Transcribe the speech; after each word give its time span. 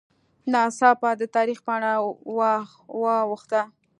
ناڅاپه 0.51 1.09
د 1.19 1.21
تاریخ 1.35 1.59
پاڼه 1.67 1.91
واوښته 3.03 3.61